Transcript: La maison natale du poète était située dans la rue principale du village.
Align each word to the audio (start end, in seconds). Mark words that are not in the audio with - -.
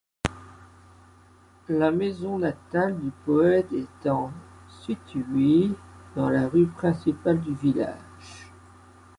La 1.69 1.91
maison 1.91 2.39
natale 2.39 2.99
du 2.99 3.11
poète 3.23 3.71
était 3.71 4.09
située 4.67 5.69
dans 6.15 6.27
la 6.31 6.47
rue 6.47 6.65
principale 6.65 7.39
du 7.39 7.53
village. 7.53 8.47